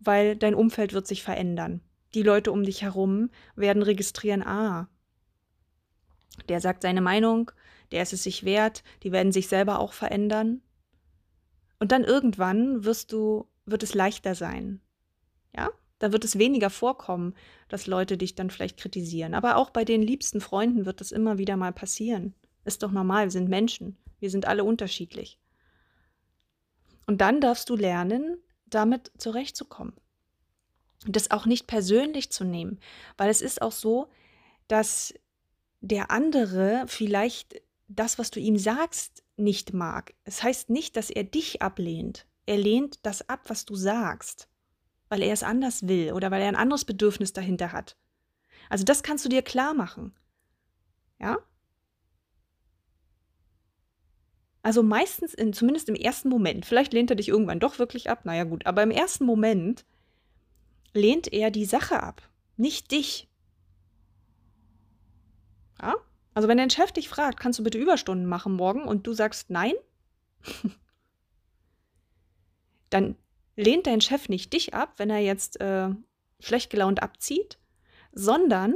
weil 0.00 0.36
dein 0.36 0.54
Umfeld 0.54 0.92
wird 0.92 1.06
sich 1.06 1.22
verändern. 1.22 1.80
Die 2.14 2.22
Leute 2.22 2.52
um 2.52 2.62
dich 2.62 2.82
herum 2.82 3.30
werden 3.56 3.82
registrieren, 3.82 4.42
ah, 4.42 4.88
der 6.48 6.60
sagt 6.60 6.82
seine 6.82 7.00
Meinung, 7.00 7.50
der 7.90 8.02
ist 8.02 8.12
es 8.12 8.22
sich 8.22 8.44
wert, 8.44 8.82
die 9.02 9.12
werden 9.12 9.32
sich 9.32 9.48
selber 9.48 9.78
auch 9.78 9.92
verändern. 9.92 10.62
Und 11.78 11.92
dann 11.92 12.04
irgendwann 12.04 12.84
wirst 12.84 13.12
du, 13.12 13.46
wird 13.66 13.82
es 13.82 13.94
leichter 13.94 14.34
sein. 14.34 14.80
Ja? 15.54 15.70
Da 15.98 16.12
wird 16.12 16.24
es 16.24 16.38
weniger 16.38 16.70
vorkommen, 16.70 17.34
dass 17.68 17.86
Leute 17.86 18.16
dich 18.16 18.34
dann 18.34 18.50
vielleicht 18.50 18.78
kritisieren. 18.78 19.34
Aber 19.34 19.56
auch 19.56 19.70
bei 19.70 19.84
den 19.84 20.02
liebsten 20.02 20.40
Freunden 20.40 20.84
wird 20.86 21.00
das 21.00 21.12
immer 21.12 21.38
wieder 21.38 21.56
mal 21.56 21.72
passieren. 21.72 22.34
Ist 22.64 22.82
doch 22.82 22.90
normal, 22.90 23.26
wir 23.26 23.30
sind 23.30 23.48
Menschen. 23.48 23.96
Wir 24.18 24.30
sind 24.30 24.46
alle 24.46 24.64
unterschiedlich. 24.64 25.38
Und 27.06 27.20
dann 27.20 27.40
darfst 27.40 27.68
du 27.68 27.76
lernen, 27.76 28.38
damit 28.66 29.12
zurechtzukommen. 29.18 29.94
Und 31.06 31.16
das 31.16 31.30
auch 31.30 31.46
nicht 31.46 31.66
persönlich 31.66 32.30
zu 32.30 32.44
nehmen, 32.44 32.78
weil 33.16 33.28
es 33.28 33.42
ist 33.42 33.60
auch 33.60 33.72
so, 33.72 34.08
dass 34.68 35.14
der 35.80 36.10
andere 36.10 36.84
vielleicht 36.86 37.60
das, 37.88 38.18
was 38.18 38.30
du 38.30 38.40
ihm 38.40 38.56
sagst, 38.56 39.22
nicht 39.36 39.72
mag. 39.72 40.14
Es 40.24 40.42
heißt 40.42 40.70
nicht, 40.70 40.96
dass 40.96 41.10
er 41.10 41.24
dich 41.24 41.60
ablehnt. 41.60 42.26
Er 42.46 42.56
lehnt 42.56 43.04
das 43.04 43.28
ab, 43.28 43.40
was 43.48 43.64
du 43.64 43.74
sagst, 43.74 44.48
weil 45.08 45.22
er 45.22 45.32
es 45.32 45.42
anders 45.42 45.88
will 45.88 46.12
oder 46.12 46.30
weil 46.30 46.42
er 46.42 46.48
ein 46.48 46.56
anderes 46.56 46.84
Bedürfnis 46.84 47.32
dahinter 47.32 47.72
hat. 47.72 47.96
Also 48.70 48.84
das 48.84 49.02
kannst 49.02 49.24
du 49.24 49.28
dir 49.28 49.42
klar 49.42 49.74
machen. 49.74 50.14
Ja? 51.20 51.38
Also 54.62 54.82
meistens, 54.82 55.34
in, 55.34 55.52
zumindest 55.52 55.88
im 55.88 55.96
ersten 55.96 56.28
Moment, 56.28 56.64
vielleicht 56.64 56.92
lehnt 56.92 57.10
er 57.10 57.16
dich 57.16 57.28
irgendwann 57.28 57.60
doch 57.60 57.78
wirklich 57.78 58.08
ab, 58.08 58.24
naja 58.24 58.44
gut, 58.44 58.64
aber 58.66 58.82
im 58.82 58.92
ersten 58.92 59.24
Moment 59.24 59.84
lehnt 60.94 61.32
er 61.32 61.50
die 61.50 61.64
Sache 61.64 62.02
ab, 62.02 62.22
nicht 62.56 62.92
dich. 62.92 63.28
Ja? 65.80 65.96
Also 66.34 66.48
wenn 66.48 66.58
dein 66.58 66.70
Chef 66.70 66.92
dich 66.92 67.08
fragt, 67.08 67.40
kannst 67.40 67.58
du 67.58 67.64
bitte 67.64 67.78
Überstunden 67.78 68.26
machen 68.26 68.54
morgen 68.54 68.84
und 68.84 69.06
du 69.06 69.12
sagst 69.12 69.50
nein, 69.50 69.74
dann 72.90 73.16
lehnt 73.56 73.86
dein 73.88 74.00
Chef 74.00 74.28
nicht 74.28 74.52
dich 74.52 74.74
ab, 74.74 74.94
wenn 74.98 75.10
er 75.10 75.18
jetzt 75.18 75.60
äh, 75.60 75.90
schlecht 76.38 76.70
gelaunt 76.70 77.02
abzieht, 77.02 77.58
sondern 78.12 78.74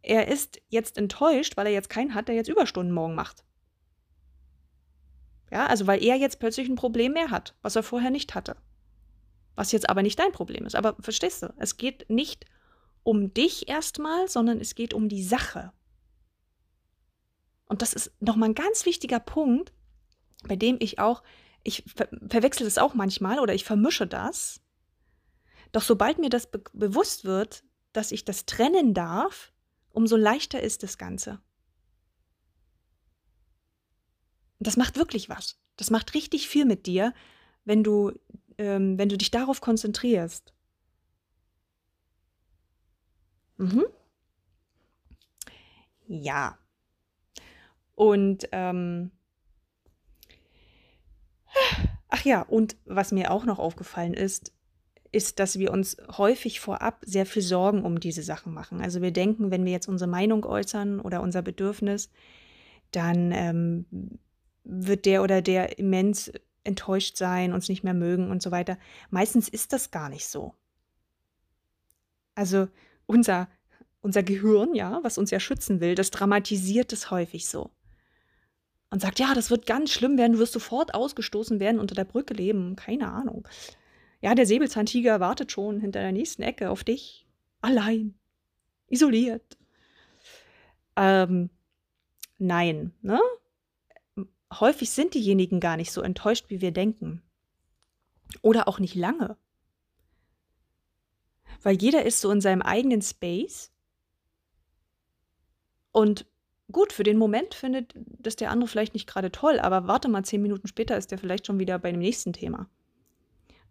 er 0.00 0.28
ist 0.28 0.60
jetzt 0.68 0.96
enttäuscht, 0.96 1.56
weil 1.56 1.66
er 1.66 1.72
jetzt 1.72 1.90
keinen 1.90 2.14
hat, 2.14 2.28
der 2.28 2.34
jetzt 2.34 2.48
Überstunden 2.48 2.94
morgen 2.94 3.14
macht. 3.14 3.44
Ja, 5.50 5.66
also 5.66 5.86
weil 5.86 6.02
er 6.02 6.16
jetzt 6.16 6.40
plötzlich 6.40 6.68
ein 6.68 6.76
Problem 6.76 7.12
mehr 7.12 7.30
hat, 7.30 7.54
was 7.62 7.76
er 7.76 7.82
vorher 7.82 8.10
nicht 8.10 8.34
hatte. 8.34 8.56
Was 9.54 9.72
jetzt 9.72 9.88
aber 9.88 10.02
nicht 10.02 10.18
dein 10.18 10.32
Problem 10.32 10.66
ist. 10.66 10.76
Aber 10.76 10.96
verstehst 11.00 11.42
du, 11.42 11.52
es 11.58 11.76
geht 11.76 12.08
nicht 12.10 12.44
um 13.02 13.32
dich 13.32 13.68
erstmal, 13.68 14.28
sondern 14.28 14.60
es 14.60 14.74
geht 14.74 14.94
um 14.94 15.08
die 15.08 15.22
Sache. 15.22 15.72
Und 17.66 17.82
das 17.82 17.92
ist 17.92 18.12
nochmal 18.20 18.50
ein 18.50 18.54
ganz 18.54 18.86
wichtiger 18.86 19.20
Punkt, 19.20 19.72
bei 20.46 20.56
dem 20.56 20.76
ich 20.80 20.98
auch, 20.98 21.22
ich 21.62 21.84
ver 21.94 22.08
verwechsel 22.28 22.64
das 22.64 22.78
auch 22.78 22.94
manchmal 22.94 23.40
oder 23.40 23.54
ich 23.54 23.64
vermische 23.64 24.06
das. 24.06 24.60
Doch 25.72 25.82
sobald 25.82 26.18
mir 26.18 26.30
das 26.30 26.50
be 26.50 26.62
bewusst 26.72 27.24
wird, 27.24 27.64
dass 27.92 28.12
ich 28.12 28.24
das 28.24 28.46
trennen 28.46 28.94
darf, 28.94 29.52
umso 29.90 30.16
leichter 30.16 30.62
ist 30.62 30.82
das 30.82 30.98
Ganze. 30.98 31.32
Und 31.32 31.38
das 34.58 34.76
macht 34.76 34.96
wirklich 34.96 35.28
was. 35.28 35.58
Das 35.76 35.90
macht 35.90 36.14
richtig 36.14 36.48
viel 36.48 36.64
mit 36.64 36.86
dir, 36.86 37.14
wenn 37.64 37.84
du, 37.84 38.12
ähm, 38.58 38.98
wenn 38.98 39.08
du 39.08 39.16
dich 39.16 39.30
darauf 39.30 39.60
konzentrierst. 39.60 40.52
Mhm. 43.56 43.84
Ja. 46.06 46.58
Und 47.94 48.48
ähm, 48.52 49.10
ach 52.08 52.24
ja, 52.24 52.42
und 52.42 52.76
was 52.84 53.12
mir 53.12 53.30
auch 53.30 53.44
noch 53.44 53.58
aufgefallen 53.58 54.14
ist, 54.14 54.52
ist, 55.10 55.38
dass 55.38 55.58
wir 55.58 55.72
uns 55.72 55.96
häufig 56.16 56.60
vorab 56.60 57.02
sehr 57.04 57.26
viel 57.26 57.42
Sorgen 57.42 57.82
um 57.82 57.98
diese 57.98 58.22
Sachen 58.22 58.52
machen. 58.52 58.80
Also 58.80 59.00
wir 59.02 59.10
denken, 59.10 59.50
wenn 59.50 59.64
wir 59.64 59.72
jetzt 59.72 59.88
unsere 59.88 60.10
Meinung 60.10 60.44
äußern 60.44 61.00
oder 61.00 61.22
unser 61.22 61.42
Bedürfnis, 61.42 62.10
dann 62.92 63.32
ähm, 63.32 63.86
wird 64.68 65.06
der 65.06 65.22
oder 65.22 65.42
der 65.42 65.78
immens 65.78 66.30
enttäuscht 66.62 67.16
sein, 67.16 67.52
uns 67.52 67.68
nicht 67.68 67.82
mehr 67.82 67.94
mögen 67.94 68.30
und 68.30 68.42
so 68.42 68.50
weiter. 68.50 68.78
Meistens 69.10 69.48
ist 69.48 69.72
das 69.72 69.90
gar 69.90 70.08
nicht 70.10 70.26
so. 70.26 70.54
Also 72.34 72.68
unser, 73.06 73.48
unser 74.02 74.22
Gehirn, 74.22 74.74
ja, 74.74 75.00
was 75.02 75.18
uns 75.18 75.30
ja 75.30 75.40
schützen 75.40 75.80
will, 75.80 75.94
das 75.94 76.10
dramatisiert 76.10 76.92
es 76.92 77.10
häufig 77.10 77.48
so. 77.48 77.70
Und 78.90 79.00
sagt, 79.00 79.18
ja, 79.18 79.34
das 79.34 79.50
wird 79.50 79.66
ganz 79.66 79.90
schlimm 79.90 80.18
werden, 80.18 80.34
du 80.34 80.38
wirst 80.38 80.52
sofort 80.52 80.94
ausgestoßen 80.94 81.60
werden, 81.60 81.80
unter 81.80 81.94
der 81.94 82.04
Brücke 82.04 82.34
leben, 82.34 82.76
keine 82.76 83.10
Ahnung. 83.10 83.48
Ja, 84.20 84.34
der 84.34 84.46
Säbelzahntiger 84.46 85.20
wartet 85.20 85.52
schon 85.52 85.80
hinter 85.80 86.00
der 86.00 86.12
nächsten 86.12 86.42
Ecke 86.42 86.70
auf 86.70 86.84
dich, 86.84 87.26
allein, 87.60 88.14
isoliert. 88.88 89.56
Ähm, 90.96 91.50
nein. 92.38 92.92
Ne? 93.02 93.20
Häufig 94.52 94.90
sind 94.90 95.14
diejenigen 95.14 95.60
gar 95.60 95.76
nicht 95.76 95.92
so 95.92 96.00
enttäuscht, 96.00 96.46
wie 96.48 96.60
wir 96.60 96.72
denken. 96.72 97.22
Oder 98.42 98.68
auch 98.68 98.78
nicht 98.78 98.94
lange. 98.94 99.36
Weil 101.62 101.76
jeder 101.80 102.04
ist 102.04 102.20
so 102.20 102.30
in 102.30 102.40
seinem 102.40 102.62
eigenen 102.62 103.02
Space. 103.02 103.72
Und 105.92 106.26
gut, 106.70 106.92
für 106.92 107.02
den 107.02 107.18
Moment 107.18 107.54
findet 107.54 107.94
das 107.96 108.36
der 108.36 108.50
andere 108.50 108.68
vielleicht 108.68 108.94
nicht 108.94 109.06
gerade 109.06 109.32
toll, 109.32 109.58
aber 109.58 109.88
warte 109.88 110.08
mal, 110.08 110.24
zehn 110.24 110.42
Minuten 110.42 110.68
später 110.68 110.96
ist 110.96 111.10
der 111.10 111.18
vielleicht 111.18 111.46
schon 111.46 111.58
wieder 111.58 111.78
bei 111.78 111.90
dem 111.90 112.00
nächsten 112.00 112.32
Thema. 112.32 112.68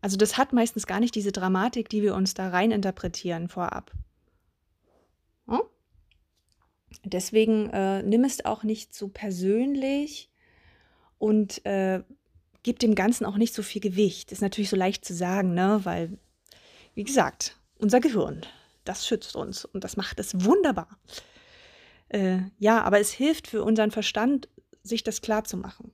Also 0.02 0.18
das 0.18 0.38
hat 0.38 0.54
meistens 0.54 0.86
gar 0.86 1.00
nicht 1.00 1.16
diese 1.16 1.32
Dramatik, 1.32 1.90
die 1.90 2.02
wir 2.02 2.16
uns 2.16 2.34
da 2.34 2.50
rein 2.50 2.72
interpretieren 2.72 3.48
vorab. 3.48 3.92
Hm? 5.48 5.62
Deswegen 7.04 7.70
äh, 7.70 8.04
nimm 8.04 8.24
es 8.24 8.46
auch 8.46 8.64
nicht 8.64 8.94
so 8.94 9.08
persönlich 9.08 10.30
und 11.18 11.66
äh, 11.66 12.04
gib 12.64 12.80
dem 12.80 12.96
Ganzen 12.96 13.26
auch 13.26 13.38
nicht 13.38 13.54
so 13.54 13.64
viel 13.64 13.82
Gewicht. 13.82 14.32
Ist 14.32 14.42
natürlich 14.42 14.70
so 14.70 14.76
leicht 14.76 15.06
zu 15.06 15.14
sagen, 15.14 15.54
ne? 15.54 15.82
weil, 15.84 16.18
wie 16.96 17.04
gesagt, 17.04 17.58
unser 17.78 18.00
Gehirn, 18.00 18.46
das 18.84 19.08
schützt 19.08 19.36
uns 19.36 19.66
und 19.66 19.84
das 19.84 19.98
macht 19.98 20.20
es 20.20 20.44
wunderbar. 20.44 21.00
Äh, 22.10 22.40
ja, 22.58 22.82
aber 22.82 23.00
es 23.00 23.12
hilft 23.12 23.48
für 23.48 23.64
unseren 23.64 23.92
Verstand, 23.92 24.50
sich 24.84 25.04
das 25.04 25.22
klar 25.22 25.44
zu 25.44 25.58
machen. 25.58 25.92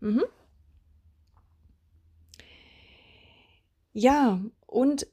Mhm. 0.00 0.24
Ja, 3.92 4.40
und 4.66 5.06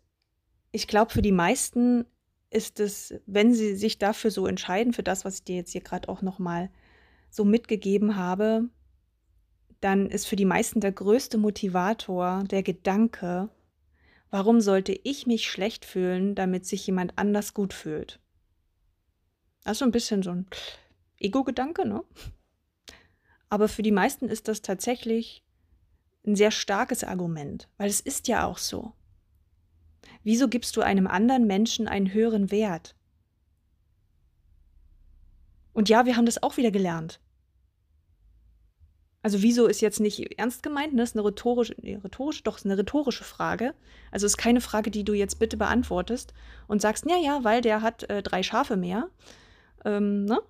ich 0.72 0.88
glaube, 0.88 1.12
für 1.12 1.22
die 1.22 1.32
meisten 1.32 2.06
ist 2.50 2.80
es, 2.80 3.14
wenn 3.26 3.54
sie 3.54 3.76
sich 3.76 4.00
dafür 4.00 4.32
so 4.32 4.48
entscheiden, 4.48 4.94
für 4.94 5.04
das, 5.04 5.24
was 5.24 5.36
ich 5.36 5.44
dir 5.44 5.56
jetzt 5.56 5.72
hier 5.72 5.82
gerade 5.82 6.10
auch 6.10 6.22
nochmal 6.22 6.70
so 7.32 7.44
mitgegeben 7.46 8.18
habe, 8.18 8.70
dann 9.80 10.06
ist 10.06 10.28
für 10.28 10.36
die 10.36 10.46
meisten 10.46 10.80
der 10.80 10.92
größte 10.92 11.40
Motivator 11.40 12.44
der 12.44 12.62
Gedanke, 12.62 13.50
warum 14.30 14.62
sollte 14.62 14.92
ich 14.92 15.26
mich 15.26 15.50
schlecht 15.50 15.86
fühlen, 15.86 16.36
damit 16.36 16.68
sich 16.68 16.86
jemand 16.86 17.18
anders 17.18 17.56
gut 17.56 17.74
fühlt? 17.74 18.20
Das 19.64 19.74
ist 19.74 19.80
so 19.80 19.86
ein 19.86 19.92
bisschen 19.92 20.22
so 20.22 20.32
ein 20.32 20.46
Ego-Gedanke, 21.18 21.88
ne? 21.88 22.04
Aber 23.50 23.68
für 23.68 23.82
die 23.82 23.92
meisten 23.92 24.28
ist 24.28 24.48
das 24.48 24.62
tatsächlich 24.62 25.44
ein 26.26 26.36
sehr 26.36 26.52
starkes 26.52 27.04
Argument, 27.04 27.68
weil 27.78 27.90
es 27.90 28.00
ist 28.00 28.28
ja 28.28 28.46
auch 28.46 28.58
so. 28.58 28.94
Wieso 30.24 30.48
gibst 30.48 30.78
du 30.78 30.82
einem 30.82 31.08
anderen 31.08 31.48
Menschen 31.48 31.88
einen 31.88 32.14
höheren 32.14 32.52
Wert? 32.52 32.96
Und 35.74 35.90
ja, 35.90 36.06
wir 36.06 36.18
haben 36.18 36.26
das 36.26 36.42
auch 36.44 36.58
wieder 36.58 36.72
gelernt. 36.72 37.20
Also 39.24 39.44
wieso 39.44 39.68
ist 39.68 39.82
jetzt 39.82 40.00
nicht 40.00 40.40
ernst 40.40 40.64
gemeint, 40.64 40.94
ne? 40.94 41.04
Ist 41.04 41.16
eine 41.16 41.24
rhetorische, 41.24 41.76
nee, 41.80 41.96
rhetorisch, 41.96 42.42
doch, 42.44 42.58
ist 42.58 42.66
eine 42.66 42.78
rhetorische 42.78 43.24
Frage. 43.24 43.76
Also 44.10 44.26
ist 44.26 44.38
keine 44.38 44.62
Frage, 44.62 44.90
die 44.90 45.04
du 45.04 45.14
jetzt 45.14 45.38
bitte 45.38 45.58
beantwortest 45.58 46.34
und 46.68 46.82
sagst, 46.82 47.06
ja, 47.08 47.18
ja, 47.18 47.44
weil 47.44 47.62
der 47.62 47.84
hat 47.84 48.10
äh, 48.10 48.24
drei 48.24 48.42
Schafe 48.42 48.78
mehr. 48.78 49.10
Ähm, 49.86 50.26
ne? 50.26 50.42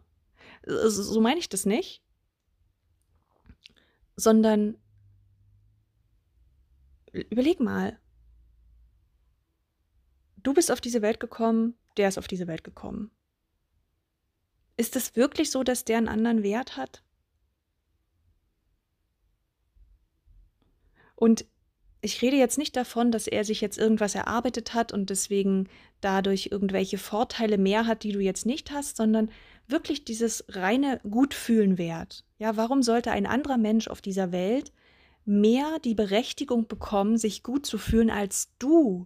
So 0.63 1.19
meine 1.19 1.39
ich 1.39 1.49
das 1.49 1.65
nicht. 1.65 2.01
Sondern 4.15 4.77
überleg 7.11 7.59
mal. 7.59 7.99
Du 10.37 10.53
bist 10.53 10.71
auf 10.71 10.81
diese 10.81 11.01
Welt 11.01 11.19
gekommen, 11.19 11.75
der 11.97 12.07
ist 12.07 12.17
auf 12.17 12.27
diese 12.27 12.47
Welt 12.47 12.63
gekommen. 12.63 13.11
Ist 14.81 14.95
es 14.95 15.15
wirklich 15.15 15.51
so, 15.51 15.61
dass 15.61 15.85
der 15.85 15.99
einen 15.99 16.07
anderen 16.07 16.41
Wert 16.41 16.75
hat? 16.75 17.03
Und 21.13 21.45
ich 22.01 22.19
rede 22.23 22.37
jetzt 22.37 22.57
nicht 22.57 22.75
davon, 22.75 23.11
dass 23.11 23.27
er 23.27 23.45
sich 23.45 23.61
jetzt 23.61 23.77
irgendwas 23.77 24.15
erarbeitet 24.15 24.73
hat 24.73 24.91
und 24.91 25.11
deswegen 25.11 25.69
dadurch 25.99 26.49
irgendwelche 26.51 26.97
Vorteile 26.97 27.59
mehr 27.59 27.85
hat, 27.85 28.01
die 28.01 28.11
du 28.11 28.21
jetzt 28.21 28.47
nicht 28.47 28.71
hast, 28.71 28.97
sondern 28.97 29.29
wirklich 29.67 30.03
dieses 30.03 30.45
reine 30.47 30.99
Gutfühlen 31.07 31.77
wert. 31.77 32.25
Ja, 32.39 32.57
warum 32.57 32.81
sollte 32.81 33.11
ein 33.11 33.27
anderer 33.27 33.59
Mensch 33.59 33.87
auf 33.87 34.01
dieser 34.01 34.31
Welt 34.31 34.73
mehr 35.25 35.77
die 35.83 35.93
Berechtigung 35.93 36.67
bekommen, 36.67 37.19
sich 37.19 37.43
gut 37.43 37.67
zu 37.67 37.77
fühlen 37.77 38.09
als 38.09 38.51
du? 38.57 39.05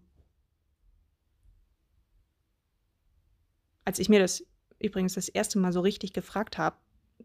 Als 3.83 3.99
ich 3.99 4.07
mir 4.07 4.21
das 4.21 4.45
übrigens 4.79 5.13
das 5.13 5.29
erste 5.29 5.59
Mal 5.59 5.73
so 5.73 5.81
richtig 5.81 6.13
gefragt 6.13 6.57
habe, 6.57 6.77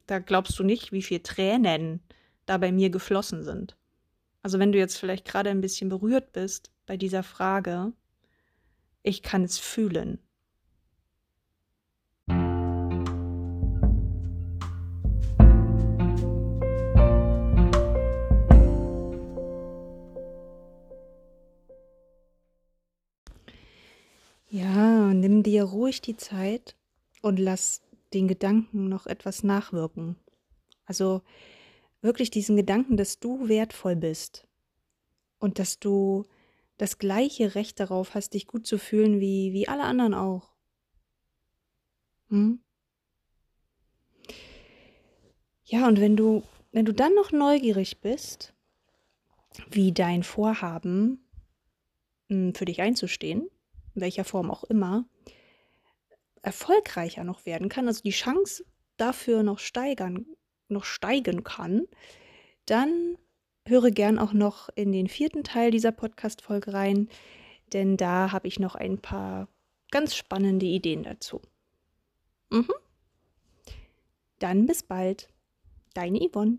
da 0.07 0.19
glaubst 0.19 0.59
du 0.59 0.65
nicht, 0.65 0.93
wie 0.93 1.03
viel 1.03 1.21
Tränen 1.21 2.01
da 2.47 2.59
bei 2.59 2.73
mir 2.73 2.91
geflossen 2.91 3.45
sind. 3.45 3.77
Also 4.43 4.59
wenn 4.59 4.73
du 4.73 4.79
jetzt 4.79 4.97
vielleicht 4.97 5.25
gerade 5.25 5.51
ein 5.51 5.61
bisschen 5.61 5.89
berührt 5.89 6.33
bist 6.33 6.71
bei 6.87 6.97
dieser 6.97 7.23
Frage, 7.23 7.93
ich 9.03 9.23
kann 9.23 9.45
es 9.45 9.59
fühlen. 9.59 10.19
Ja, 24.53 25.15
nimm 25.15 25.45
dir 25.45 25.63
ruhig 25.63 26.01
die 26.01 26.17
Zeit 26.17 26.75
und 27.23 27.39
lass 27.39 27.83
den 28.13 28.29
Gedanken 28.29 28.89
noch 28.89 29.07
etwas 29.07 29.43
nachwirken. 29.43 30.17
Also 30.85 31.23
wirklich 32.01 32.31
diesen 32.31 32.57
Gedanken, 32.57 32.97
dass 32.97 33.21
du 33.21 33.49
wertvoll 33.49 33.97
bist 33.97 34.47
und 35.39 35.59
dass 35.59 35.79
du 35.79 36.25
das 36.77 36.99
gleiche 36.99 37.55
Recht 37.55 37.79
darauf 37.79 38.15
hast, 38.15 38.35
dich 38.35 38.47
gut 38.47 38.67
zu 38.67 38.79
fühlen 38.79 39.21
wie, 39.21 39.53
wie 39.53 39.69
alle 39.69 39.85
anderen 39.85 40.15
auch. 40.15 40.53
Hm? 42.29 42.61
Ja, 45.65 45.87
und 45.87 46.01
wenn 46.01 46.17
du, 46.17 46.43
wenn 46.73 46.85
du 46.85 46.93
dann 46.93 47.15
noch 47.15 47.33
neugierig 47.33 48.01
bist, 48.01 48.55
wie 49.71 49.93
dein 49.93 50.23
Vorhaben 50.23 51.29
hm, 52.29 52.55
für 52.55 52.65
dich 52.65 52.81
einzustehen, 52.81 53.49
in 53.95 54.01
welcher 54.01 54.25
Form 54.25 54.51
auch 54.51 54.65
immer, 54.65 55.05
erfolgreicher 56.43 57.25
noch 57.25 57.47
werden 57.47 57.69
kann, 57.69 57.87
also 57.87 58.03
die 58.03 58.11
Chance 58.11 58.65
dafür 58.97 59.43
noch 59.43 59.59
steigern 59.59 60.27
noch 60.71 60.85
steigen 60.85 61.45
kann, 61.45 61.87
dann 62.67 63.19
höre 63.67 63.91
gern 63.91 64.19
auch 64.19 64.33
noch 64.33 64.69
in 64.75 64.93
den 64.93 65.09
vierten 65.09 65.45
Teil 65.45 65.71
dieser 65.71 65.93
Podcast-Folge 65.93 66.73
rein, 66.73 67.09
denn 67.73 67.97
da 67.97 68.33
habe 68.33 68.49
ich 68.49 68.59
noch 68.59 68.75
ein 68.75 68.99
paar 68.99 69.49
ganz 69.91 70.15
spannende 70.15 70.67
Ideen 70.67 71.03
dazu. 71.03 71.41
Mhm. 72.51 72.73
Dann 74.39 74.67
bis 74.67 74.83
bald. 74.83 75.29
Deine 75.95 76.21
Yvonne. 76.21 76.59